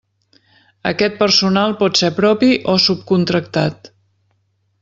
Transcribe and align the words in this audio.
Aquest 0.91 1.19
personal 1.19 1.77
pot 1.83 2.01
ser 2.01 2.11
propi 2.23 2.51
o 2.75 2.79
subcontractat. 2.89 3.93